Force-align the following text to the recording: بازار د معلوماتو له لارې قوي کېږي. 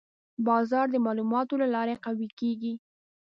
بازار 0.47 0.85
د 0.91 0.95
معلوماتو 1.05 1.59
له 1.61 1.67
لارې 1.75 1.95
قوي 2.05 2.27
کېږي. 2.39 2.73